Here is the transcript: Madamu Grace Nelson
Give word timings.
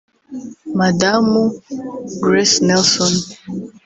Madamu 0.79 1.41
Grace 2.23 2.57
Nelson 2.67 3.11